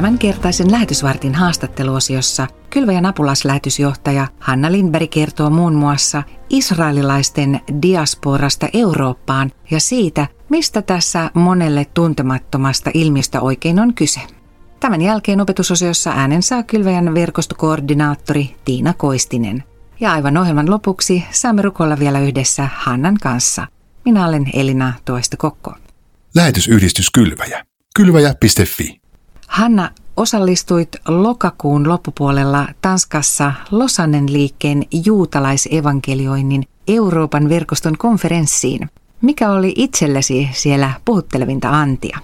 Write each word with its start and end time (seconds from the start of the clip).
Tämänkertaisen 0.00 0.70
lähetysvartin 0.70 1.34
haastatteluosiossa 1.34 2.46
Kylväjän 2.70 3.06
apulaslähetysjohtaja 3.06 4.26
Hanna 4.38 4.72
Lindberg 4.72 5.10
kertoo 5.10 5.50
muun 5.50 5.74
muassa 5.74 6.22
israelilaisten 6.50 7.60
diasporasta 7.82 8.68
Eurooppaan 8.72 9.52
ja 9.70 9.80
siitä, 9.80 10.26
mistä 10.48 10.82
tässä 10.82 11.30
monelle 11.34 11.84
tuntemattomasta 11.94 12.90
ilmiöstä 12.94 13.40
oikein 13.40 13.78
on 13.78 13.94
kyse. 13.94 14.20
Tämän 14.80 15.02
jälkeen 15.02 15.40
opetusosiossa 15.40 16.10
äänen 16.10 16.42
saa 16.42 16.62
Kylväjän 16.62 17.14
verkostokoordinaattori 17.14 18.56
Tiina 18.64 18.94
Koistinen. 18.94 19.64
Ja 20.00 20.12
aivan 20.12 20.36
ohjelman 20.36 20.70
lopuksi 20.70 21.24
saamme 21.30 21.62
rukoilla 21.62 21.98
vielä 21.98 22.20
yhdessä 22.20 22.68
Hannan 22.74 23.16
kanssa. 23.22 23.66
Minä 24.04 24.26
olen 24.26 24.50
Elina 24.54 24.92
Toista 25.04 25.36
Kokko. 25.36 25.74
Lähetysyhdistys 26.34 27.10
Kylväjä. 27.10 27.64
Kylväjä.fi 27.96 28.99
Hanna, 29.50 29.90
osallistuit 30.16 30.88
lokakuun 31.08 31.88
loppupuolella 31.88 32.68
Tanskassa 32.82 33.52
Losannen 33.70 34.32
liikkeen 34.32 34.82
juutalaisevankelioinnin 35.04 36.64
Euroopan 36.88 37.48
verkoston 37.48 37.98
konferenssiin. 37.98 38.88
Mikä 39.22 39.50
oli 39.50 39.72
itsellesi 39.76 40.48
siellä 40.52 40.92
puhuttelevinta 41.04 41.70
antia? 41.70 42.18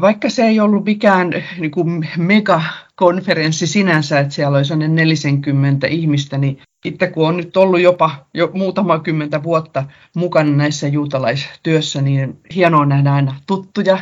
Vaikka 0.00 0.30
se 0.30 0.42
ei 0.42 0.60
ollut 0.60 0.84
mikään 0.84 1.32
niin 1.58 1.70
kuin 1.70 2.08
megakonferenssi 2.16 3.66
sinänsä, 3.66 4.20
että 4.20 4.34
siellä 4.34 4.58
oli 4.58 4.88
40 4.88 5.86
ihmistä, 5.86 6.38
niin 6.38 6.58
itse 6.84 7.06
kun 7.06 7.28
on 7.28 7.36
nyt 7.36 7.56
ollut 7.56 7.80
jopa 7.80 8.26
jo 8.34 8.50
muutama 8.54 8.98
kymmentä 8.98 9.42
vuotta 9.42 9.84
mukana 10.14 10.50
näissä 10.50 10.88
juutalaistyössä, 10.88 12.02
niin 12.02 12.40
hienoa 12.54 12.86
nähdä 12.86 13.12
aina 13.12 13.34
tuttuja 13.46 13.98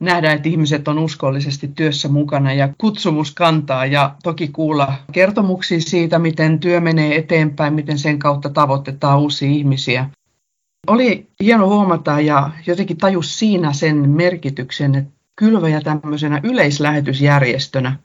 nähdä, 0.00 0.32
että 0.32 0.48
ihmiset 0.48 0.88
on 0.88 0.98
uskollisesti 0.98 1.68
työssä 1.68 2.08
mukana 2.08 2.52
ja 2.52 2.68
kutsumus 2.78 3.34
kantaa 3.34 3.86
ja 3.86 4.14
toki 4.22 4.48
kuulla 4.48 4.92
kertomuksia 5.12 5.80
siitä, 5.80 6.18
miten 6.18 6.58
työ 6.58 6.80
menee 6.80 7.16
eteenpäin, 7.16 7.74
miten 7.74 7.98
sen 7.98 8.18
kautta 8.18 8.50
tavoitetaan 8.50 9.20
uusia 9.20 9.50
ihmisiä. 9.50 10.10
Oli 10.86 11.26
hieno 11.42 11.68
huomata 11.68 12.20
ja 12.20 12.50
jotenkin 12.66 12.96
tajus 12.96 13.38
siinä 13.38 13.72
sen 13.72 14.10
merkityksen, 14.10 14.94
että 14.94 15.12
kylväjä 15.36 15.80
tämmöisenä 15.80 16.40
yleislähetysjärjestönä, 16.42 17.96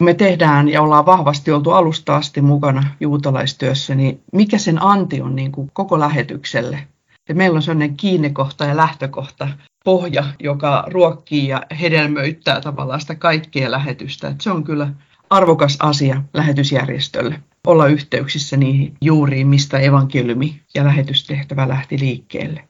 me 0.00 0.14
tehdään 0.14 0.68
ja 0.68 0.82
ollaan 0.82 1.06
vahvasti 1.06 1.52
oltu 1.52 1.70
alusta 1.70 2.16
asti 2.16 2.40
mukana 2.40 2.84
juutalaistyössä, 3.00 3.94
niin 3.94 4.20
mikä 4.32 4.58
sen 4.58 4.82
anti 4.82 5.20
on 5.20 5.36
niin 5.36 5.52
kuin 5.52 5.70
koko 5.72 6.00
lähetykselle? 6.00 6.86
Et 7.28 7.36
meillä 7.36 7.56
on 7.56 7.62
sellainen 7.62 7.96
kiinnekohta 7.96 8.64
ja 8.64 8.76
lähtökohta 8.76 9.48
pohja, 9.84 10.24
joka 10.40 10.84
ruokkii 10.86 11.48
ja 11.48 11.62
hedelmöittää 11.80 12.60
tavallaan 12.60 13.00
sitä 13.00 13.14
kaikkea 13.14 13.70
lähetystä. 13.70 14.28
Et 14.28 14.40
se 14.40 14.50
on 14.50 14.64
kyllä 14.64 14.88
arvokas 15.30 15.76
asia 15.80 16.22
lähetysjärjestölle 16.34 17.40
olla 17.66 17.86
yhteyksissä 17.86 18.56
niihin 18.56 18.94
juuriin, 19.00 19.48
mistä 19.48 19.78
evankeliumi 19.78 20.60
ja 20.74 20.84
lähetystehtävä 20.84 21.68
lähti 21.68 21.98
liikkeelle. 21.98 22.64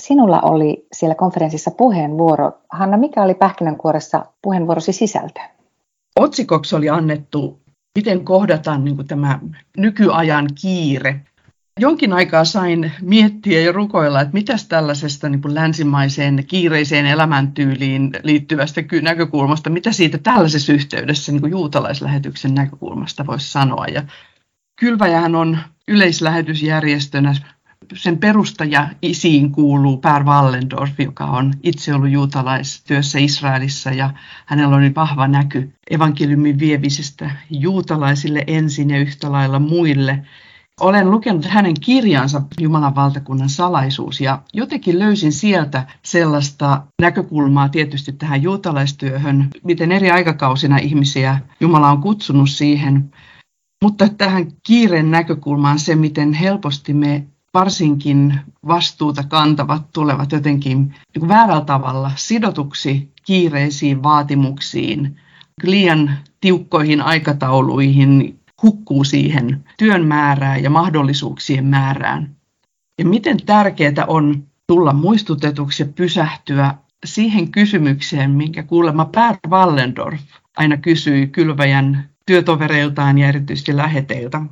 Sinulla 0.00 0.40
oli 0.40 0.86
siellä 0.92 1.14
konferenssissa 1.14 1.70
puheenvuoro. 1.70 2.52
Hanna, 2.70 2.96
mikä 2.96 3.22
oli 3.22 3.34
pähkinänkuoressa 3.34 4.26
puheenvuorosi 4.42 4.92
sisältö? 4.92 5.40
Otsikoksi 6.16 6.76
oli 6.76 6.90
annettu, 6.90 7.60
miten 7.98 8.24
kohdataan 8.24 8.84
niin 8.84 9.06
tämä 9.06 9.40
nykyajan 9.76 10.48
kiire 10.60 11.20
Jonkin 11.80 12.12
aikaa 12.12 12.44
sain 12.44 12.92
miettiä 13.00 13.60
ja 13.60 13.72
rukoilla, 13.72 14.20
että 14.20 14.34
mitäs 14.34 14.68
tällaisesta 14.68 15.28
niin 15.28 15.42
kuin 15.42 15.54
länsimaiseen 15.54 16.44
kiireiseen 16.46 17.06
elämäntyyliin 17.06 18.10
liittyvästä 18.22 18.82
näkökulmasta, 19.02 19.70
mitä 19.70 19.92
siitä 19.92 20.18
tällaisessa 20.18 20.72
yhteydessä 20.72 21.32
niin 21.32 21.40
kuin 21.40 21.50
juutalaislähetyksen 21.50 22.54
näkökulmasta 22.54 23.26
voisi 23.26 23.52
sanoa. 23.52 23.86
Ja 23.86 24.02
Kylväjähän 24.80 25.34
on 25.34 25.58
yleislähetysjärjestönä, 25.88 27.34
sen 27.94 28.18
perustaja 28.18 28.88
isiin 29.02 29.52
kuuluu 29.52 29.96
Per 29.96 30.24
Wallendorf, 30.24 31.00
joka 31.00 31.24
on 31.24 31.54
itse 31.62 31.94
ollut 31.94 32.10
juutalaistyössä 32.10 33.18
Israelissa 33.18 33.90
ja 33.90 34.10
hänellä 34.46 34.76
oli 34.76 34.94
vahva 34.94 35.28
näky 35.28 35.72
evankeliumin 35.90 36.58
viemisestä 36.58 37.30
juutalaisille 37.50 38.44
ensin 38.46 38.90
ja 38.90 38.98
yhtä 38.98 39.32
lailla 39.32 39.58
muille– 39.58 40.18
olen 40.80 41.10
lukenut 41.10 41.44
hänen 41.44 41.74
kirjansa 41.80 42.42
Jumalan 42.60 42.94
valtakunnan 42.94 43.48
salaisuus 43.48 44.20
ja 44.20 44.42
jotenkin 44.54 44.98
löysin 44.98 45.32
sieltä 45.32 45.86
sellaista 46.02 46.82
näkökulmaa 47.02 47.68
tietysti 47.68 48.12
tähän 48.12 48.42
juutalaistyöhön, 48.42 49.48
miten 49.64 49.92
eri 49.92 50.10
aikakausina 50.10 50.78
ihmisiä 50.78 51.38
Jumala 51.60 51.90
on 51.90 52.02
kutsunut 52.02 52.50
siihen, 52.50 53.10
mutta 53.82 54.08
tähän 54.08 54.46
kiireen 54.66 55.10
näkökulmaan 55.10 55.78
se, 55.78 55.94
miten 55.94 56.32
helposti 56.32 56.94
me 56.94 57.26
varsinkin 57.54 58.40
vastuuta 58.68 59.22
kantavat 59.22 59.82
tulevat 59.92 60.32
jotenkin 60.32 60.78
niin 60.78 61.20
kuin 61.20 61.28
väärällä 61.28 61.64
tavalla 61.64 62.10
sidotuksi 62.16 63.12
kiireisiin 63.26 64.02
vaatimuksiin, 64.02 65.16
liian 65.62 66.18
tiukkoihin 66.40 67.02
aikatauluihin, 67.02 68.40
hukkuu 68.62 69.04
siihen 69.04 69.64
työn 69.78 70.04
määrään 70.04 70.62
ja 70.62 70.70
mahdollisuuksien 70.70 71.64
määrään. 71.64 72.36
Ja 72.98 73.04
miten 73.04 73.36
tärkeää 73.46 74.04
on 74.06 74.46
tulla 74.66 74.92
muistutetuksi 74.92 75.82
ja 75.82 75.88
pysähtyä 75.94 76.74
siihen 77.04 77.50
kysymykseen, 77.50 78.30
minkä 78.30 78.62
kuulemma 78.62 79.04
Per 79.04 79.36
Wallendorf 79.48 80.20
aina 80.56 80.76
kysyi 80.76 81.26
kylväjän 81.26 82.10
työtovereiltaan 82.26 83.18
ja 83.18 83.28
erityisesti 83.28 83.76
läheteiltä. 83.76 84.42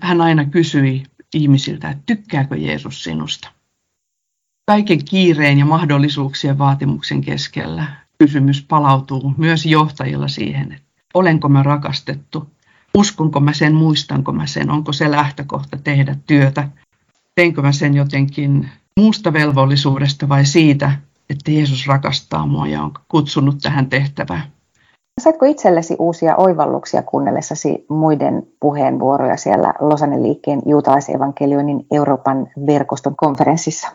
Hän 0.00 0.20
aina 0.20 0.44
kysyi 0.44 1.02
ihmisiltä, 1.34 1.90
että 1.90 2.02
tykkääkö 2.06 2.56
Jeesus 2.56 3.04
sinusta? 3.04 3.50
Kaiken 4.66 5.04
kiireen 5.04 5.58
ja 5.58 5.66
mahdollisuuksien 5.66 6.58
vaatimuksen 6.58 7.20
keskellä 7.20 7.86
kysymys 8.18 8.62
palautuu 8.62 9.34
myös 9.36 9.66
johtajilla 9.66 10.28
siihen, 10.28 10.72
että 10.72 10.86
olenko 11.14 11.48
mä 11.48 11.62
rakastettu 11.62 12.50
uskonko 12.94 13.40
mä 13.40 13.52
sen, 13.52 13.74
muistanko 13.74 14.32
mä 14.32 14.46
sen, 14.46 14.70
onko 14.70 14.92
se 14.92 15.10
lähtökohta 15.10 15.78
tehdä 15.84 16.16
työtä, 16.26 16.68
teenkö 17.34 17.62
mä 17.62 17.72
sen 17.72 17.94
jotenkin 17.94 18.68
muusta 19.00 19.32
velvollisuudesta 19.32 20.28
vai 20.28 20.46
siitä, 20.46 20.92
että 21.30 21.50
Jeesus 21.50 21.86
rakastaa 21.86 22.46
mua 22.46 22.66
ja 22.66 22.82
on 22.82 22.92
kutsunut 23.08 23.58
tähän 23.62 23.86
tehtävään. 23.86 24.42
Saitko 25.20 25.46
itsellesi 25.46 25.96
uusia 25.98 26.36
oivalluksia 26.36 27.02
kuunnellessasi 27.02 27.84
muiden 27.88 28.42
puheenvuoroja 28.60 29.36
siellä 29.36 29.74
Losanen 29.80 30.22
liikkeen 30.22 30.62
juutalaisevankelioinnin 30.66 31.86
Euroopan 31.90 32.48
verkoston 32.66 33.16
konferenssissa? 33.16 33.88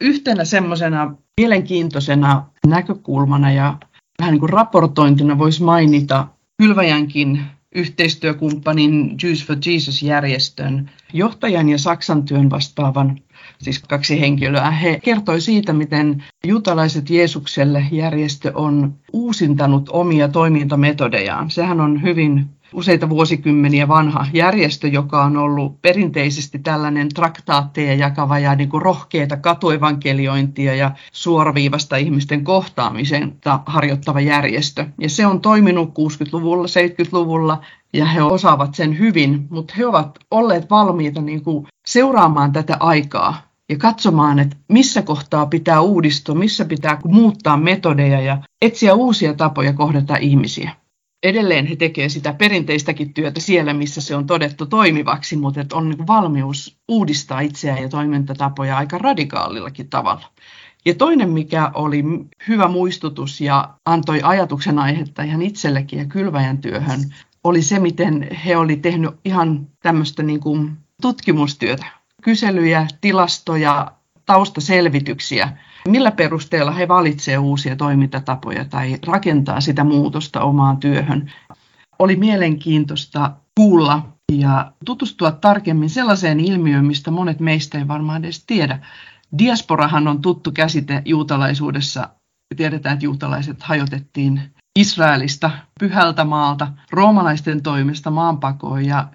Yhtenä 0.00 0.44
semmoisena 0.44 1.14
mielenkiintoisena 1.40 2.44
näkökulmana 2.66 3.52
ja 3.52 3.74
vähän 4.18 4.32
niin 4.32 4.40
kuin 4.40 4.50
raportointina 4.50 5.38
voisi 5.38 5.62
mainita 5.62 6.26
Kylväjänkin 6.62 7.40
yhteistyökumppanin 7.74 9.16
Jews 9.22 9.46
for 9.46 9.56
Jesus-järjestön 9.66 10.90
johtajan 11.12 11.68
ja 11.68 11.78
Saksan 11.78 12.24
työn 12.24 12.50
vastaavan, 12.50 13.20
siis 13.58 13.78
kaksi 13.78 14.20
henkilöä. 14.20 14.70
He 14.70 15.00
kertoi 15.04 15.40
siitä, 15.40 15.72
miten 15.72 16.24
juutalaiset 16.46 17.10
Jeesukselle 17.10 17.86
järjestö 17.92 18.52
on 18.54 18.94
uusintanut 19.12 19.88
omia 19.88 20.28
toimintametodejaan. 20.28 21.50
Sehän 21.50 21.80
on 21.80 22.02
hyvin 22.02 22.46
useita 22.72 23.08
vuosikymmeniä 23.08 23.88
vanha 23.88 24.26
järjestö, 24.32 24.88
joka 24.88 25.24
on 25.24 25.36
ollut 25.36 25.82
perinteisesti 25.82 26.58
tällainen 26.58 27.08
traktaatteja 27.08 27.94
jakava 27.94 28.38
ja 28.38 28.54
niin 28.54 28.68
kuin 28.68 28.82
rohkeita 28.82 29.36
katuevankeliointia 29.36 30.74
ja 30.74 30.90
suoraviivasta 31.12 31.96
ihmisten 31.96 32.44
kohtaamisen 32.44 33.36
harjoittava 33.66 34.20
järjestö. 34.20 34.86
Ja 34.98 35.08
se 35.08 35.26
on 35.26 35.40
toiminut 35.40 35.88
60-luvulla, 35.88 36.66
70-luvulla 36.66 37.60
ja 37.92 38.06
he 38.06 38.22
osaavat 38.22 38.74
sen 38.74 38.98
hyvin, 38.98 39.46
mutta 39.50 39.74
he 39.76 39.86
ovat 39.86 40.18
olleet 40.30 40.70
valmiita 40.70 41.20
niin 41.20 41.44
kuin 41.44 41.66
seuraamaan 41.86 42.52
tätä 42.52 42.76
aikaa 42.80 43.50
ja 43.68 43.78
katsomaan, 43.78 44.38
että 44.38 44.56
missä 44.68 45.02
kohtaa 45.02 45.46
pitää 45.46 45.80
uudistua, 45.80 46.34
missä 46.34 46.64
pitää 46.64 46.98
muuttaa 47.04 47.56
metodeja 47.56 48.20
ja 48.20 48.38
etsiä 48.62 48.94
uusia 48.94 49.34
tapoja 49.34 49.72
kohdata 49.72 50.16
ihmisiä 50.16 50.79
edelleen 51.22 51.66
he 51.66 51.76
tekevät 51.76 52.12
sitä 52.12 52.32
perinteistäkin 52.32 53.14
työtä 53.14 53.40
siellä, 53.40 53.74
missä 53.74 54.00
se 54.00 54.16
on 54.16 54.26
todettu 54.26 54.66
toimivaksi, 54.66 55.36
mutta 55.36 55.60
että 55.60 55.76
on 55.76 55.88
niin 55.88 56.06
valmius 56.06 56.76
uudistaa 56.88 57.40
itseään 57.40 57.82
ja 57.82 57.88
toimintatapoja 57.88 58.76
aika 58.76 58.98
radikaalillakin 58.98 59.88
tavalla. 59.90 60.26
Ja 60.84 60.94
toinen, 60.94 61.30
mikä 61.30 61.70
oli 61.74 62.04
hyvä 62.48 62.68
muistutus 62.68 63.40
ja 63.40 63.74
antoi 63.84 64.20
ajatuksen 64.22 64.78
aihetta 64.78 65.22
ihan 65.22 65.42
itsellekin 65.42 65.98
ja 65.98 66.04
kylväjän 66.04 66.58
työhön, 66.58 67.00
oli 67.44 67.62
se, 67.62 67.78
miten 67.78 68.28
he 68.46 68.56
oli 68.56 68.76
tehnyt 68.76 69.10
ihan 69.24 69.68
tämmöistä 69.82 70.22
niin 70.22 70.40
kuin 70.40 70.72
tutkimustyötä, 71.02 71.86
kyselyjä, 72.22 72.86
tilastoja, 73.00 73.92
taustaselvityksiä, 74.30 75.56
millä 75.88 76.10
perusteella 76.10 76.70
he 76.70 76.88
valitsevat 76.88 77.44
uusia 77.44 77.76
toimintatapoja 77.76 78.64
tai 78.64 78.98
rakentaa 79.06 79.60
sitä 79.60 79.84
muutosta 79.84 80.40
omaan 80.40 80.76
työhön. 80.76 81.32
Oli 81.98 82.16
mielenkiintoista 82.16 83.32
kuulla 83.56 84.08
ja 84.32 84.72
tutustua 84.84 85.32
tarkemmin 85.32 85.90
sellaiseen 85.90 86.40
ilmiöön, 86.40 86.84
mistä 86.84 87.10
monet 87.10 87.40
meistä 87.40 87.78
ei 87.78 87.88
varmaan 87.88 88.24
edes 88.24 88.44
tiedä. 88.46 88.78
Diasporahan 89.38 90.08
on 90.08 90.22
tuttu 90.22 90.52
käsite 90.52 91.02
juutalaisuudessa. 91.04 92.08
Tiedetään, 92.56 92.92
että 92.92 93.04
juutalaiset 93.04 93.62
hajotettiin 93.62 94.40
Israelista, 94.78 95.50
pyhältä 95.80 96.24
maalta, 96.24 96.68
roomalaisten 96.90 97.62
toimesta 97.62 98.10
maanpakoon 98.10 98.84
ja 98.84 99.08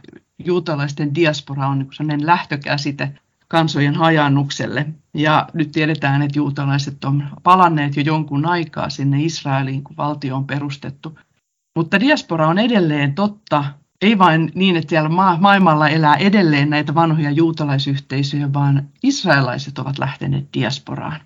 juutalaisten 0.46 1.16
diaspora 1.16 1.68
on 1.68 1.88
niin 2.04 2.26
lähtökäsite 2.26 3.20
kansojen 3.48 3.96
hajannukselle. 3.96 4.86
Ja 5.14 5.48
nyt 5.54 5.72
tiedetään, 5.72 6.22
että 6.22 6.40
juutalaiset 6.40 7.06
on 7.06 7.24
palanneet 7.44 7.96
jo 7.96 8.04
jonkun 8.04 8.46
aikaa 8.46 8.90
sinne 8.90 9.24
Israeliin, 9.24 9.84
kun 9.84 9.98
valtio 9.98 10.36
on 10.36 10.48
perustettu. 10.48 11.20
Mutta 11.76 12.00
diaspora 12.00 12.48
on 12.48 12.60
edelleen 12.60 13.16
totta, 13.16 13.66
ei 14.02 14.18
vain 14.18 14.52
niin, 14.56 14.76
että 14.76 14.90
siellä 14.90 15.10
maailmalla 15.40 15.90
elää 15.90 16.16
edelleen 16.16 16.70
näitä 16.70 16.96
vanhoja 16.96 17.32
juutalaisyhteisöjä, 17.32 18.54
vaan 18.54 18.90
israelaiset 19.04 19.80
ovat 19.80 19.98
lähteneet 19.98 20.48
diasporaan. 20.54 21.22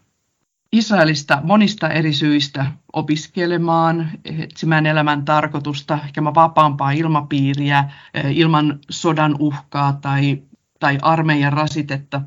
Israelista 0.72 1.42
monista 1.44 1.90
eri 1.90 2.14
syistä 2.14 2.66
opiskelemaan, 2.94 4.12
etsimään 4.26 4.86
elämän 4.86 5.26
tarkoitusta, 5.26 6.00
ehkä 6.06 6.24
vapaampaa 6.24 6.92
ilmapiiriä 6.92 7.90
eh, 8.14 8.38
ilman 8.38 8.80
sodan 8.90 9.36
uhkaa 9.40 9.94
tai, 9.94 10.44
tai 10.80 10.98
armeijan 11.02 11.54
rasitetta. 11.54 12.22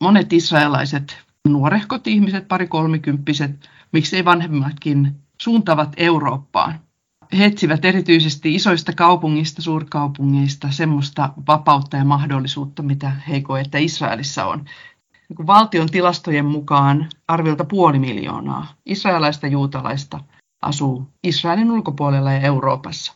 Monet 0.00 0.32
israelaiset 0.32 1.18
nuorehkot 1.48 2.06
ihmiset, 2.06 2.48
pari 2.48 2.66
kolmikymppiset, 2.66 3.68
miksei 3.92 4.24
vanhemmatkin, 4.24 5.16
suuntavat 5.42 5.92
Eurooppaan. 5.96 6.80
He 7.38 7.44
etsivät 7.44 7.84
erityisesti 7.84 8.54
isoista 8.54 8.92
kaupungista, 8.92 9.62
suurkaupungeista 9.62 10.70
semmoista 10.70 11.32
vapautta 11.48 11.96
ja 11.96 12.04
mahdollisuutta, 12.04 12.82
mitä 12.82 13.10
he 13.10 13.40
koe, 13.40 13.60
että 13.60 13.78
Israelissa 13.78 14.46
on. 14.46 14.64
Niin 15.28 15.46
valtion 15.46 15.90
tilastojen 15.90 16.46
mukaan 16.46 17.08
arviolta 17.28 17.64
puoli 17.64 17.98
miljoonaa 17.98 18.74
israelaista 18.86 19.46
juutalaista 19.46 20.20
asuu 20.62 21.08
Israelin 21.22 21.70
ulkopuolella 21.70 22.32
ja 22.32 22.40
Euroopassa. 22.40 23.12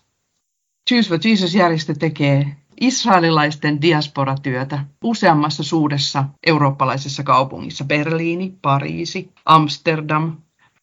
Choose 0.91 1.09
for 1.09 1.19
Jesus-järjestö 1.25 1.95
tekee 1.95 2.57
israelilaisten 2.81 3.83
diasporatyötä 3.83 4.85
useammassa 5.05 5.63
suudessa 5.63 6.25
eurooppalaisessa 6.47 7.23
kaupungissa. 7.23 7.85
Berliini, 7.85 8.55
Pariisi, 8.63 9.31
Amsterdam, 9.45 10.37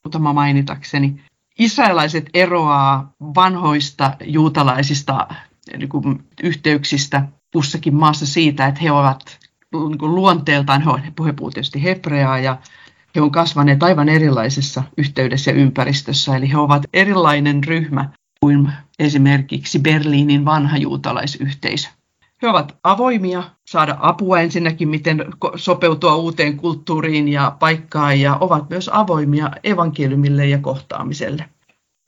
muutama 0.04 0.34
mainitakseni. 0.34 1.22
Israelaiset 1.60 2.30
eroaa 2.34 3.12
vanhoista 3.36 4.14
juutalaisista 4.24 5.28
niin 5.78 6.24
yhteyksistä 6.44 7.28
kussakin 7.54 7.96
maassa 7.96 8.26
siitä, 8.26 8.68
että 8.68 8.82
he 8.82 8.92
ovat 8.92 9.40
niin 9.74 10.16
luonteeltaan, 10.16 10.82
he 11.06 11.12
puhuvat 11.16 11.54
tietysti 11.54 11.84
hebreaa 11.84 12.40
ja 12.40 12.58
he 13.16 13.22
ovat 13.22 13.34
kasvaneet 13.34 13.84
aivan 13.84 14.10
erilaisessa 14.10 14.84
yhteydessä 14.98 15.52
ja 15.52 15.58
ympäristössä, 15.58 16.36
eli 16.36 16.52
he 16.52 16.58
ovat 16.58 16.84
erilainen 16.94 17.64
ryhmä 17.64 18.10
kuin 18.46 18.72
esimerkiksi 19.00 19.80
Berliinin 19.80 20.46
vanha 20.46 20.78
juutalaisyhteisö. 20.78 21.90
He 22.42 22.48
ovat 22.48 22.78
avoimia 22.84 23.44
saada 23.68 23.98
apua 24.00 24.40
ensinnäkin, 24.40 24.90
miten 24.90 25.26
sopeutua 25.56 26.16
uuteen 26.16 26.58
kulttuuriin 26.58 27.28
ja 27.28 27.56
paikkaan, 27.60 28.20
ja 28.20 28.38
ovat 28.40 28.70
myös 28.70 28.90
avoimia 28.94 29.52
evankeliumille 29.64 30.48
ja 30.48 30.58
kohtaamiselle 30.58 31.46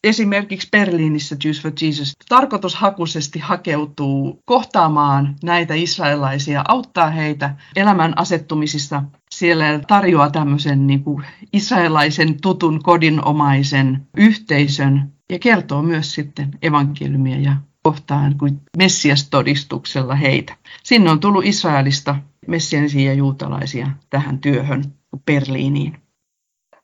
esimerkiksi 0.03 0.67
Berliinissä 0.71 1.35
Jews 1.43 1.61
for 1.61 1.71
Jesus 1.81 2.13
tarkoitushakuisesti 2.29 3.39
hakeutuu 3.39 4.39
kohtaamaan 4.45 5.35
näitä 5.43 5.73
israelaisia, 5.73 6.63
auttaa 6.67 7.09
heitä 7.09 7.55
elämän 7.75 8.13
asettumisissa 8.19 9.03
siellä 9.35 9.79
tarjoaa 9.87 10.29
tämmöisen 10.29 10.87
niin 10.87 11.03
kuin 11.03 11.25
israelaisen 11.53 12.41
tutun 12.41 12.83
kodinomaisen 12.83 14.07
yhteisön 14.17 15.13
ja 15.33 15.39
kertoo 15.39 15.81
myös 15.81 16.13
sitten 16.13 16.51
evankeliumia 16.61 17.39
ja 17.39 17.55
kohtaan 17.83 18.37
kuin 18.37 18.61
Messias-todistuksella 18.77 20.15
heitä. 20.15 20.55
Sinne 20.83 21.11
on 21.11 21.19
tullut 21.19 21.45
Israelista 21.45 22.15
messianisia 22.47 23.13
juutalaisia 23.13 23.87
tähän 24.09 24.39
työhön 24.39 24.83
Berliiniin. 25.25 25.97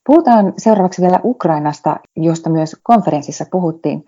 Puhutaan 0.07 0.53
seuraavaksi 0.57 1.01
vielä 1.01 1.19
Ukrainasta, 1.23 1.99
josta 2.15 2.49
myös 2.49 2.75
konferenssissa 2.83 3.45
puhuttiin. 3.51 4.05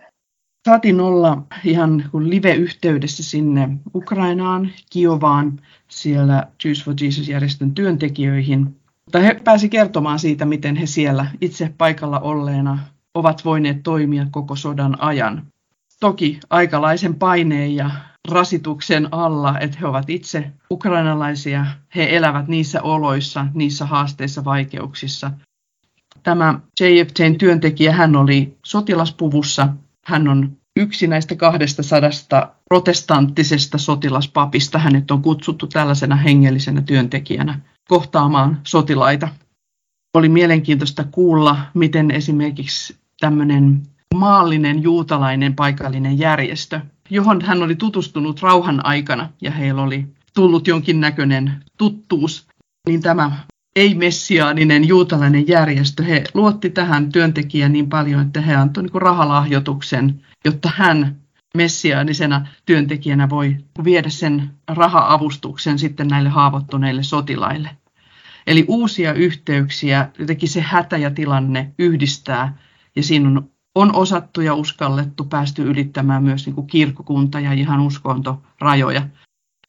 Saatiin 0.68 1.02
olla 1.02 1.44
ihan 1.64 2.10
live-yhteydessä 2.14 3.24
sinne 3.24 3.70
Ukrainaan, 3.96 4.70
Kiovaan, 4.90 5.60
siellä 5.88 6.48
Jews 6.66 6.86
for 6.86 6.94
Jesus-järjestön 7.02 7.76
työntekijöihin. 7.76 8.60
Mutta 9.06 9.20
he 9.20 9.42
pääsi 9.44 9.70
kertomaan 9.70 10.20
siitä, 10.20 10.46
miten 10.46 10.76
he 10.76 10.86
siellä 10.86 11.26
itse 11.42 11.74
paikalla 11.78 12.20
olleena 12.20 12.80
ovat 13.16 13.46
voineet 13.46 13.84
toimia 13.84 14.28
koko 14.32 14.56
sodan 14.56 15.02
ajan. 15.02 15.48
Toki 16.00 16.40
aikalaisen 16.50 17.16
paineen 17.16 17.76
ja 17.76 17.92
rasituksen 18.32 19.08
alla, 19.12 19.60
että 19.60 19.78
he 19.80 19.88
ovat 19.88 20.10
itse 20.10 20.52
ukrainalaisia, 20.72 21.66
he 21.96 22.16
elävät 22.16 22.48
niissä 22.48 22.82
oloissa, 22.82 23.48
niissä 23.54 23.86
haasteissa, 23.86 24.46
vaikeuksissa, 24.46 25.32
Tämä 26.24 26.60
JFTn 26.80 27.38
työntekijä, 27.38 27.92
hän 27.94 28.16
oli 28.16 28.58
sotilaspuvussa. 28.66 29.68
Hän 30.06 30.28
on 30.28 30.58
yksi 30.76 31.08
näistä 31.08 31.36
kahdesta 31.36 31.84
sadasta 31.84 32.54
protestanttisesta 32.70 33.78
sotilaspapista. 33.78 34.80
Hänet 34.80 35.12
on 35.12 35.22
kutsuttu 35.22 35.68
tällaisena 35.68 36.16
hengellisenä 36.16 36.82
työntekijänä 36.82 37.60
kohtaamaan 37.88 38.62
sotilaita. 38.68 39.28
Oli 40.14 40.30
mielenkiintoista 40.30 41.04
kuulla, 41.04 41.58
miten 41.74 42.12
esimerkiksi 42.12 42.96
tämmöinen 43.22 43.82
maallinen 44.16 44.84
juutalainen 44.84 45.56
paikallinen 45.56 46.20
järjestö, 46.20 46.80
johon 47.10 47.42
hän 47.42 47.64
oli 47.64 47.76
tutustunut 47.76 48.42
rauhan 48.42 48.86
aikana 48.86 49.30
ja 49.42 49.52
heillä 49.52 49.82
oli 49.82 50.08
tullut 50.34 50.68
jonkinnäköinen 50.68 51.54
tuttuus, 51.78 52.48
niin 52.88 53.02
tämä 53.02 53.32
ei-messiaaninen 53.76 54.88
juutalainen 54.88 55.48
järjestö, 55.48 56.04
he 56.04 56.24
luotti 56.34 56.70
tähän 56.70 57.12
työntekijän 57.12 57.74
niin 57.74 57.90
paljon, 57.90 58.22
että 58.22 58.42
he 58.42 58.56
antoivat 58.56 58.94
niin 58.94 59.02
rahalahjoituksen, 59.02 60.22
jotta 60.46 60.72
hän 60.76 61.16
messiaanisena 61.58 62.48
työntekijänä 62.66 63.30
voi 63.30 63.58
viedä 63.84 64.10
sen 64.10 64.50
rahaavustuksen 64.68 65.80
sitten 65.80 66.08
näille 66.08 66.30
haavoittuneille 66.30 67.04
sotilaille. 67.04 67.70
Eli 68.48 68.66
uusia 68.68 69.14
yhteyksiä, 69.14 70.10
jotenkin 70.20 70.50
se 70.50 70.62
hätä 70.62 70.98
ja 70.98 71.12
tilanne 71.12 71.72
yhdistää 71.80 72.58
ja 72.96 73.04
siinä 73.04 73.28
on, 73.30 73.50
on 73.76 73.96
osattu 73.96 74.42
ja 74.42 74.54
uskallettu 74.54 75.24
päästy 75.24 75.64
ylittämään 75.64 76.24
myös 76.24 76.46
niin 76.46 76.56
kuin 76.56 76.68
kirkkokunta 76.68 77.40
ja 77.40 77.54
ihan 77.54 77.80
uskontorajoja. 77.80 79.08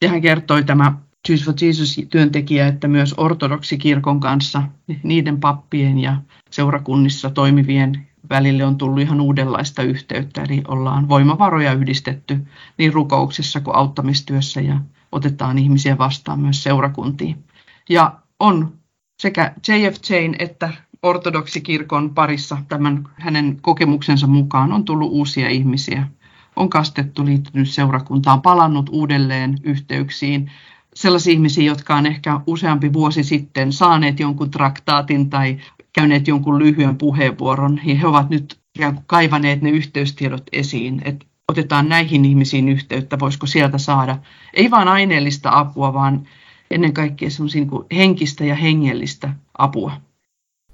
Ja 0.01 0.09
hän 0.09 0.21
kertoi 0.21 0.63
tämä 0.63 0.97
Jews 1.29 1.45
for 1.45 1.53
Jesus-työntekijä, 1.61 2.67
että 2.67 2.87
myös 2.87 3.13
ortodoksikirkon 3.17 4.19
kanssa 4.19 4.63
niiden 5.03 5.39
pappien 5.39 5.99
ja 5.99 6.17
seurakunnissa 6.51 7.29
toimivien 7.29 8.07
välille 8.29 8.65
on 8.65 8.77
tullut 8.77 8.99
ihan 8.99 9.21
uudenlaista 9.21 9.83
yhteyttä, 9.83 10.43
eli 10.43 10.61
ollaan 10.67 11.09
voimavaroja 11.09 11.73
yhdistetty 11.73 12.47
niin 12.77 12.93
rukouksessa 12.93 13.59
kuin 13.59 13.75
auttamistyössä 13.75 14.61
ja 14.61 14.79
otetaan 15.11 15.57
ihmisiä 15.57 15.97
vastaan 15.97 16.39
myös 16.39 16.63
seurakuntiin. 16.63 17.43
Ja 17.89 18.19
on 18.39 18.73
sekä 19.21 19.53
JFJn 19.67 20.35
että 20.39 20.69
ortodoksikirkon 21.03 22.09
parissa 22.09 22.57
tämän 22.67 23.03
hänen 23.13 23.57
kokemuksensa 23.61 24.27
mukaan 24.27 24.71
on 24.71 24.85
tullut 24.85 25.11
uusia 25.11 25.49
ihmisiä. 25.49 26.07
On 26.55 26.69
kastettu, 26.69 27.25
liittynyt 27.25 27.69
seurakuntaan, 27.69 28.41
palannut 28.41 28.89
uudelleen 28.89 29.57
yhteyksiin, 29.63 30.51
sellaisia 30.95 31.33
ihmisiä, 31.33 31.63
jotka 31.63 31.95
on 31.95 32.05
ehkä 32.05 32.39
useampi 32.47 32.93
vuosi 32.93 33.23
sitten 33.23 33.73
saaneet 33.73 34.19
jonkun 34.19 34.51
traktaatin 34.51 35.29
tai 35.29 35.57
käyneet 35.93 36.27
jonkun 36.27 36.59
lyhyen 36.59 36.97
puheenvuoron, 36.97 37.79
ja 37.83 37.95
he 37.95 38.07
ovat 38.07 38.29
nyt 38.29 38.59
kaivaneet 39.07 39.61
ne 39.61 39.69
yhteystiedot 39.69 40.43
esiin, 40.51 41.01
että 41.05 41.25
otetaan 41.47 41.89
näihin 41.89 42.25
ihmisiin 42.25 42.69
yhteyttä, 42.69 43.19
voisiko 43.19 43.45
sieltä 43.45 43.77
saada 43.77 44.17
ei 44.53 44.71
vain 44.71 44.87
aineellista 44.87 45.49
apua, 45.53 45.93
vaan 45.93 46.27
ennen 46.71 46.93
kaikkea 46.93 47.29
niin 47.53 47.69
henkistä 47.95 48.45
ja 48.45 48.55
hengellistä 48.55 49.33
apua. 49.57 49.91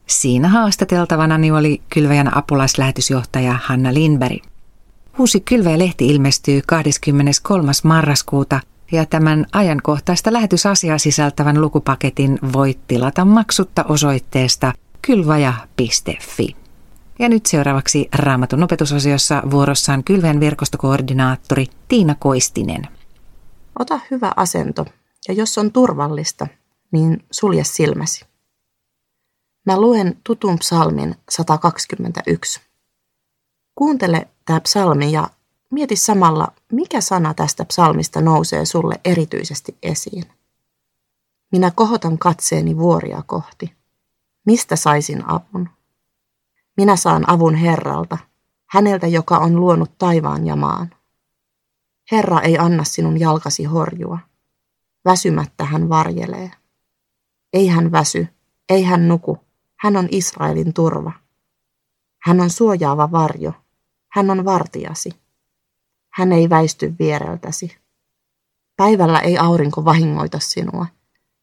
Siinä 0.09 0.47
haastateltavanani 0.49 1.51
oli 1.51 1.81
Kylväjän 1.89 2.37
apulaislähetysjohtaja 2.37 3.59
Hanna 3.63 3.93
Lindberg. 3.93 4.43
Uusi 5.19 5.39
Kylväjä-lehti 5.39 6.07
ilmestyy 6.07 6.61
23. 6.67 7.71
marraskuuta 7.83 8.59
Ja 8.91 9.05
tämän 9.05 9.45
ajankohtaista 9.51 10.33
lähetysasiaa 10.33 10.97
sisältävän 10.97 11.61
lukupaketin 11.61 12.39
voit 12.53 12.79
tilata 12.87 13.25
maksutta 13.25 13.83
osoitteesta 13.83 14.73
kylvaja.fi. 15.01 16.55
Ja 17.19 17.29
nyt 17.29 17.45
seuraavaksi 17.45 18.09
Raamatun 18.15 18.63
opetusosiossa 18.63 19.43
vuorossaan 19.51 20.03
Kylvän 20.03 20.39
verkostokoordinaattori 20.39 21.65
Tiina 21.87 22.15
Koistinen. 22.19 22.87
Ota 23.79 23.99
hyvä 24.11 24.31
asento 24.35 24.85
ja 25.27 25.33
jos 25.33 25.57
on 25.57 25.71
turvallista, 25.71 26.47
niin 26.91 27.25
sulje 27.31 27.63
silmäsi. 27.63 28.28
Mä 29.65 29.79
luen 29.81 30.21
tutun 30.23 30.59
psalmin 30.59 31.15
121. 31.29 32.61
Kuuntele 33.75 34.27
tämä 34.45 34.59
psalmi 34.59 35.11
ja 35.11 35.29
mieti 35.71 35.95
samalla, 35.95 36.47
mikä 36.71 37.01
sana 37.01 37.33
tästä 37.33 37.65
psalmista 37.65 38.21
nousee 38.21 38.65
sulle 38.65 38.99
erityisesti 39.05 39.77
esiin. 39.83 40.23
Minä 41.51 41.71
kohotan 41.75 42.17
katseeni 42.17 42.77
vuoria 42.77 43.23
kohti. 43.25 43.73
Mistä 44.45 44.75
saisin 44.75 45.29
avun? 45.29 45.69
Minä 46.77 46.95
saan 46.95 47.29
avun 47.29 47.55
Herralta, 47.55 48.17
häneltä, 48.65 49.07
joka 49.07 49.37
on 49.37 49.55
luonut 49.55 49.97
taivaan 49.97 50.47
ja 50.47 50.55
maan. 50.55 50.89
Herra 52.11 52.41
ei 52.41 52.57
anna 52.57 52.83
sinun 52.83 53.19
jalkasi 53.19 53.63
horjua. 53.63 54.19
Väsymättä 55.05 55.65
hän 55.65 55.89
varjelee. 55.89 56.51
Ei 57.53 57.67
hän 57.67 57.91
väsy, 57.91 58.27
ei 58.69 58.83
hän 58.83 59.07
nuku, 59.07 59.37
hän 59.79 59.97
on 59.97 60.07
Israelin 60.11 60.73
turva. 60.73 61.11
Hän 62.19 62.39
on 62.39 62.49
suojaava 62.49 63.11
varjo, 63.11 63.53
hän 64.09 64.29
on 64.29 64.45
vartijasi. 64.45 65.09
Hän 66.09 66.31
ei 66.31 66.49
väisty 66.49 66.95
viereltäsi. 66.99 67.77
Päivällä 68.77 69.19
ei 69.19 69.37
aurinko 69.37 69.85
vahingoita 69.85 70.39
sinua, 70.39 70.85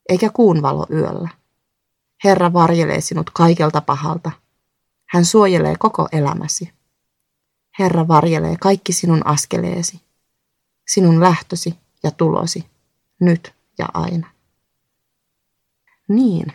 eikä 0.09 0.31
kuun 0.31 0.63
valo 0.63 0.87
yöllä. 0.91 1.29
Herra 2.25 2.53
varjelee 2.53 3.01
sinut 3.01 3.31
kaikelta 3.31 3.81
pahalta. 3.81 4.31
Hän 5.07 5.25
suojelee 5.25 5.75
koko 5.79 6.09
elämäsi. 6.13 6.73
Herra 7.79 8.09
varjelee 8.09 8.57
kaikki 8.61 8.93
sinun 8.93 9.27
askeleesi, 9.27 10.01
sinun 10.89 11.21
lähtösi 11.21 11.79
ja 12.03 12.11
tulosi, 12.11 12.67
nyt 13.21 13.55
ja 13.79 13.87
aina. 13.95 14.31
Niin, 16.09 16.47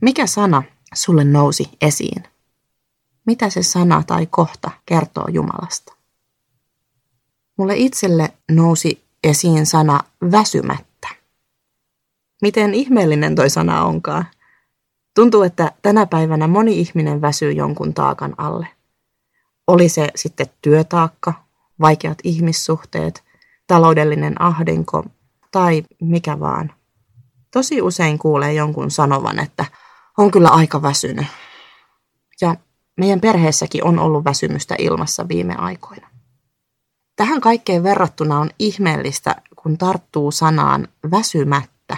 mikä 0.00 0.26
sana 0.26 0.62
sulle 0.94 1.24
nousi 1.24 1.70
esiin? 1.80 2.24
Mitä 3.26 3.50
se 3.50 3.62
sana 3.62 4.02
tai 4.06 4.26
kohta 4.26 4.70
kertoo 4.86 5.24
Jumalasta? 5.28 5.94
Mulle 7.56 7.76
itselle 7.76 8.32
nousi 8.50 9.04
esiin 9.24 9.66
sana 9.66 10.00
väsymättä. 10.30 11.08
Miten 12.42 12.74
ihmeellinen 12.74 13.34
toi 13.34 13.50
sana 13.50 13.84
onkaan. 13.84 14.26
Tuntuu, 15.14 15.42
että 15.42 15.72
tänä 15.82 16.06
päivänä 16.06 16.46
moni 16.46 16.80
ihminen 16.80 17.20
väsyy 17.20 17.52
jonkun 17.52 17.94
taakan 17.94 18.34
alle. 18.38 18.68
Oli 19.66 19.88
se 19.88 20.08
sitten 20.14 20.46
työtaakka, 20.62 21.32
vaikeat 21.80 22.18
ihmissuhteet, 22.24 23.24
taloudellinen 23.66 24.42
ahdinko 24.42 25.04
tai 25.50 25.82
mikä 26.00 26.40
vaan. 26.40 26.72
Tosi 27.50 27.82
usein 27.82 28.18
kuulee 28.18 28.52
jonkun 28.52 28.90
sanovan, 28.90 29.38
että 29.38 29.64
on 30.20 30.30
kyllä 30.30 30.48
aika 30.48 30.82
väsynyt. 30.82 31.26
Ja 32.40 32.56
meidän 32.96 33.20
perheessäkin 33.20 33.84
on 33.84 33.98
ollut 33.98 34.24
väsymystä 34.24 34.74
ilmassa 34.78 35.28
viime 35.28 35.54
aikoina. 35.54 36.08
Tähän 37.16 37.40
kaikkeen 37.40 37.82
verrattuna 37.82 38.38
on 38.38 38.50
ihmeellistä, 38.58 39.36
kun 39.56 39.78
tarttuu 39.78 40.30
sanaan 40.30 40.88
väsymättä. 41.10 41.96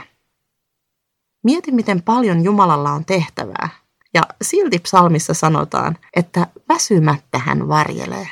Mieti, 1.45 1.73
miten 1.73 2.03
paljon 2.03 2.45
Jumalalla 2.45 2.91
on 2.93 3.05
tehtävää. 3.05 3.69
Ja 4.15 4.23
silti 4.43 4.79
psalmissa 4.79 5.35
sanotaan, 5.35 5.99
että 6.17 6.47
väsymättä 6.69 7.39
hän 7.39 7.69
varjelee. 7.69 8.29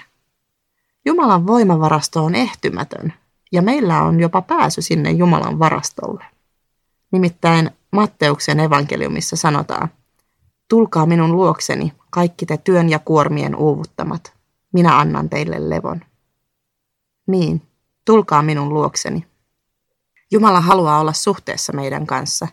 Jumalan 1.07 1.47
voimavarasto 1.47 2.25
on 2.25 2.35
ehtymätön, 2.35 3.13
ja 3.53 3.63
meillä 3.63 4.03
on 4.03 4.21
jopa 4.21 4.43
pääsy 4.43 4.83
sinne 4.83 5.11
Jumalan 5.11 5.59
varastolle. 5.59 6.25
Nimittäin 7.13 7.71
Matteuksen 7.93 8.61
evankeliumissa 8.61 9.37
sanotaan, 9.37 9.89
Tulkaa 10.71 11.07
minun 11.07 11.33
luokseni, 11.33 11.93
kaikki 12.11 12.47
te 12.47 12.57
työn 12.57 12.89
ja 12.89 12.99
kuormien 12.99 13.57
uuvuttamat. 13.57 14.33
Minä 14.73 14.99
annan 14.99 15.29
teille 15.29 15.71
levon. 15.71 16.01
Niin, 17.27 17.63
tulkaa 18.05 18.43
minun 18.43 18.69
luokseni. 18.69 19.27
Jumala 20.31 20.61
haluaa 20.61 21.01
olla 21.01 21.13
suhteessa 21.13 21.73
meidän 21.73 22.07
kanssa, 22.07 22.49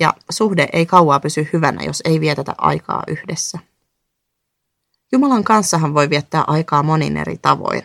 ja 0.00 0.14
suhde 0.30 0.68
ei 0.72 0.86
kauaa 0.86 1.20
pysy 1.20 1.48
hyvänä, 1.52 1.84
jos 1.84 2.02
ei 2.04 2.20
vietetä 2.20 2.54
aikaa 2.58 3.02
yhdessä. 3.06 3.58
Jumalan 5.12 5.44
kanssahan 5.44 5.94
voi 5.94 6.10
viettää 6.10 6.44
aikaa 6.46 6.82
monin 6.82 7.16
eri 7.16 7.38
tavoin. 7.42 7.82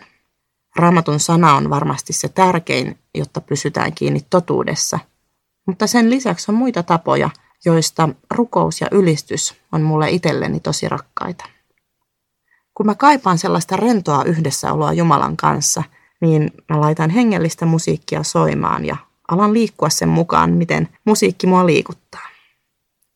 Raamatun 0.76 1.20
sana 1.20 1.54
on 1.54 1.70
varmasti 1.70 2.12
se 2.12 2.28
tärkein, 2.28 2.98
jotta 3.14 3.40
pysytään 3.40 3.94
kiinni 3.94 4.20
totuudessa– 4.30 4.98
mutta 5.66 5.86
sen 5.86 6.10
lisäksi 6.10 6.50
on 6.50 6.54
muita 6.54 6.82
tapoja, 6.82 7.30
joista 7.64 8.08
rukous 8.30 8.80
ja 8.80 8.86
ylistys 8.90 9.54
on 9.72 9.82
mulle 9.82 10.10
itselleni 10.10 10.60
tosi 10.60 10.88
rakkaita. 10.88 11.44
Kun 12.74 12.86
mä 12.86 12.94
kaipaan 12.94 13.38
sellaista 13.38 13.76
rentoa 13.76 14.24
yhdessäoloa 14.24 14.92
Jumalan 14.92 15.36
kanssa, 15.36 15.82
niin 16.20 16.50
mä 16.68 16.80
laitan 16.80 17.10
hengellistä 17.10 17.66
musiikkia 17.66 18.22
soimaan 18.22 18.84
ja 18.84 18.96
alan 19.28 19.54
liikkua 19.54 19.88
sen 19.88 20.08
mukaan, 20.08 20.50
miten 20.50 20.88
musiikki 21.04 21.46
mua 21.46 21.66
liikuttaa. 21.66 22.26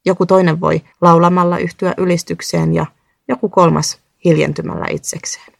Joku 0.06 0.26
toinen 0.26 0.60
voi 0.60 0.82
laulamalla 1.00 1.58
yhtyä 1.58 1.94
ylistykseen 1.96 2.74
ja 2.74 2.86
joku 3.28 3.48
kolmas 3.48 3.98
hiljentymällä 4.24 4.86
itsekseen. 4.90 5.52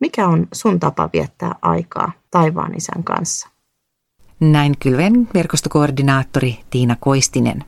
Mikä 0.00 0.28
on 0.28 0.48
sun 0.52 0.80
tapa 0.80 1.10
viettää 1.12 1.54
aikaa 1.62 2.12
taivaan 2.30 2.74
isän 2.74 3.04
kanssa? 3.04 3.48
Näin 4.40 4.74
Kylven 4.78 5.28
verkostokoordinaattori 5.34 6.58
Tiina 6.70 6.96
Koistinen. 7.00 7.64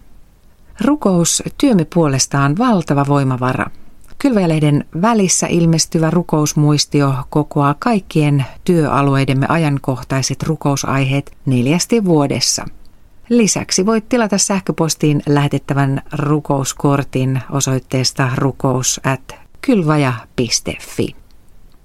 Rukous 0.85 1.43
työmme 1.59 1.87
puolestaan 1.95 2.59
valtava 2.59 3.05
voimavara. 3.09 3.71
Kylväjälehden 4.19 4.85
välissä 5.03 5.47
ilmestyvä 5.47 6.11
rukousmuistio 6.11 7.15
kokoaa 7.31 7.75
kaikkien 7.79 8.45
työalueidemme 8.65 9.47
ajankohtaiset 9.49 10.43
rukousaiheet 10.43 11.37
neljästi 11.47 12.05
vuodessa. 12.05 12.65
Lisäksi 13.29 13.87
voit 13.87 14.09
tilata 14.09 14.39
sähköpostiin 14.39 15.23
lähetettävän 15.29 16.03
rukouskortin 16.13 17.41
osoitteesta 17.51 18.31
rukous 18.37 19.01
at. 19.05 19.35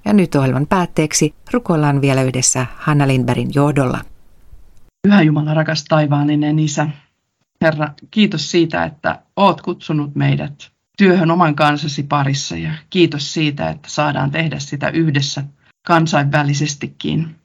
Ja 0.05 0.13
nyt 0.13 0.35
ohjelman 0.35 0.67
päätteeksi 0.67 1.33
rukoillaan 1.53 2.01
vielä 2.01 2.23
yhdessä 2.23 2.65
Hanna 2.75 3.07
Lindbergin 3.07 3.49
johdolla. 3.55 3.99
Pyhä 5.05 5.21
Jumala, 5.21 5.53
rakas 5.53 5.83
taivaallinen 5.83 6.59
Isä, 6.59 6.87
Herra, 7.61 7.93
kiitos 8.11 8.51
siitä, 8.51 8.83
että 8.83 9.21
oot 9.35 9.61
kutsunut 9.61 10.15
meidät 10.15 10.71
työhön 10.97 11.31
oman 11.31 11.55
kansasi 11.55 12.03
parissa 12.03 12.57
ja 12.57 12.71
kiitos 12.89 13.33
siitä, 13.33 13.69
että 13.69 13.89
saadaan 13.89 14.31
tehdä 14.31 14.59
sitä 14.59 14.89
yhdessä 14.89 15.43
kansainvälisestikin. 15.87 17.35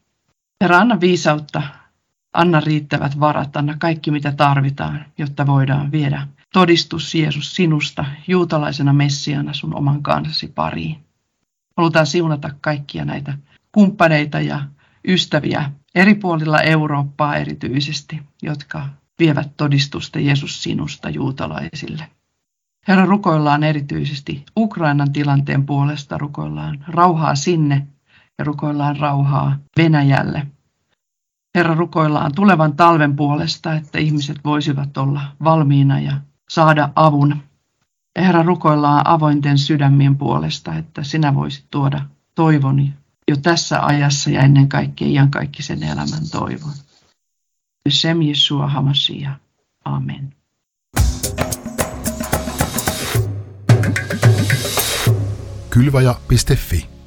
Herra, 0.61 0.79
anna 0.79 1.01
viisautta, 1.01 1.63
anna 2.33 2.61
riittävät 2.61 3.21
varat, 3.21 3.57
anna 3.57 3.77
kaikki 3.79 4.11
mitä 4.11 4.33
tarvitaan, 4.33 5.05
jotta 5.19 5.47
voidaan 5.47 5.93
viedä 5.93 6.29
todistus 6.53 7.15
Jeesus 7.15 7.57
sinusta 7.57 8.05
juutalaisena 8.29 8.93
Messiana 8.93 9.55
sun 9.55 9.75
oman 9.75 10.03
kansasi 10.03 10.49
pariin. 10.49 11.05
Halutaan 11.77 12.07
siunata 12.07 12.51
kaikkia 12.61 13.05
näitä 13.05 13.39
kumppaneita 13.73 14.41
ja 14.41 14.61
ystäviä 15.09 15.71
eri 15.95 16.15
puolilla 16.15 16.61
Eurooppaa 16.61 17.37
erityisesti, 17.37 18.23
jotka 18.43 18.89
vievät 19.19 19.57
todistusta 19.57 20.21
Jeesus 20.21 20.63
sinusta 20.63 21.11
juutalaisille. 21.11 22.07
Herra, 22.89 23.07
rukoillaan 23.07 23.63
erityisesti 23.63 24.45
Ukrainan 24.57 25.13
tilanteen 25.13 25.67
puolesta, 25.67 26.19
rukoillaan 26.19 26.85
rauhaa 26.89 27.35
sinne 27.35 27.87
ja 28.39 28.45
rukoillaan 28.45 28.97
rauhaa 28.97 29.59
Venäjälle. 29.77 30.47
Herra, 31.55 31.75
rukoillaan 31.75 32.35
tulevan 32.35 32.77
talven 32.77 33.17
puolesta, 33.17 33.75
että 33.75 33.99
ihmiset 33.99 34.39
voisivat 34.45 34.97
olla 34.97 35.21
valmiina 35.45 36.01
ja 36.01 36.13
saada 36.51 36.91
avun. 36.97 37.37
Herra, 38.19 38.43
rukoillaan 38.43 39.07
avointen 39.07 39.59
sydämien 39.59 40.17
puolesta, 40.17 40.75
että 40.75 41.03
sinä 41.03 41.35
voisit 41.35 41.65
tuoda 41.71 42.01
toivoni 42.35 42.95
jo 43.31 43.37
tässä 43.37 43.87
ajassa 43.87 44.31
ja 44.31 44.41
ennen 44.41 44.69
kaikkea 44.69 45.09
iankaikkisen 45.09 45.83
elämän 45.83 46.29
toivon. 46.31 46.73
Sem 47.89 48.23
Yeshua 48.23 48.69
Hamasia. 48.69 49.39
Amen. 49.85 50.35
Kylvaja.fi 55.71 57.00